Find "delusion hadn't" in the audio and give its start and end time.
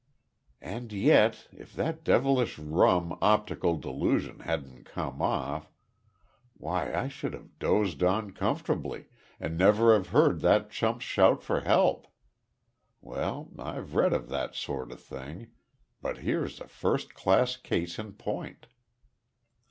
3.77-4.85